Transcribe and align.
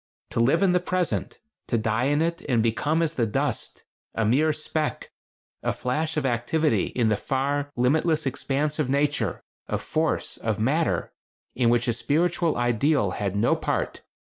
To 0.31 0.39
live 0.39 0.63
in 0.63 0.71
the 0.71 0.79
Present; 0.79 1.37
to 1.67 1.77
die 1.77 2.05
in 2.05 2.23
it 2.23 2.41
and 2.49 2.63
become 2.63 3.03
as 3.03 3.13
the 3.13 3.27
dust; 3.27 3.83
a 4.15 4.25
mere 4.25 4.51
speck, 4.51 5.11
a 5.61 5.71
flash 5.71 6.17
of 6.17 6.25
activity 6.25 6.85
in 6.85 7.09
the 7.09 7.15
far, 7.15 7.69
limitless 7.75 8.25
expanse 8.25 8.79
of 8.79 8.89
Nature, 8.89 9.43
of 9.67 9.83
Force, 9.83 10.37
of 10.37 10.57
Matter 10.59 11.13
in 11.53 11.69
which 11.69 11.87
a 11.87 11.93
spiritual 11.93 12.57
ideal 12.57 13.11
had 13.11 13.35
no 13.35 13.55
part. 13.55 14.01